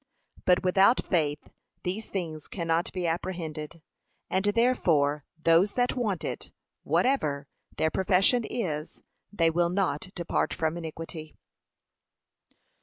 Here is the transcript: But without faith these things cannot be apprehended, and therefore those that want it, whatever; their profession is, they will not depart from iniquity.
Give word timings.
But 0.45 0.63
without 0.63 1.05
faith 1.05 1.49
these 1.83 2.07
things 2.09 2.47
cannot 2.47 2.91
be 2.91 3.05
apprehended, 3.05 3.83
and 4.31 4.43
therefore 4.45 5.25
those 5.39 5.75
that 5.75 5.95
want 5.95 6.23
it, 6.23 6.51
whatever; 6.81 7.47
their 7.77 7.91
profession 7.91 8.43
is, 8.43 9.03
they 9.31 9.51
will 9.51 9.69
not 9.69 10.09
depart 10.15 10.55
from 10.55 10.75
iniquity. 10.75 11.35